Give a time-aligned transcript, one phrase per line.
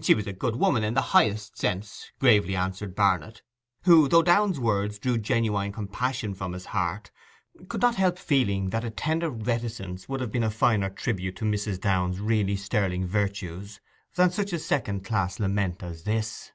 [0.00, 3.42] 'She was a good woman in the highest sense,' gravely answered Barnet,
[3.82, 7.10] who, though Downe's words drew genuine compassion from his heart,
[7.68, 11.44] could not help feeling that a tender reticence would have been a finer tribute to
[11.44, 11.78] Mrs.
[11.78, 13.78] Downe's really sterling virtues
[14.14, 16.52] than such a second class lament as this.